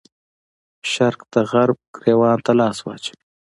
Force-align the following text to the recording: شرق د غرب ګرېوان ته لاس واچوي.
شرق 0.91 1.19
د 1.33 1.35
غرب 1.51 1.77
ګرېوان 1.95 2.37
ته 2.45 2.51
لاس 2.59 2.77
واچوي. 2.81 3.21